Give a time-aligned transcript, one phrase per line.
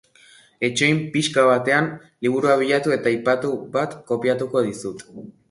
[0.69, 1.89] Itxoin pixka batean,
[2.27, 5.07] liburua bilatu eta aipu bat kopiatuko dizut.